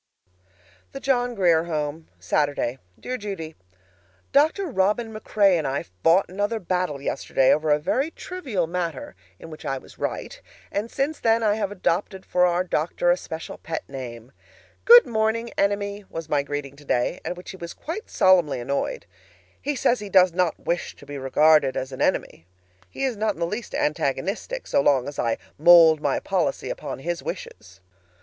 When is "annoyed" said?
18.59-19.05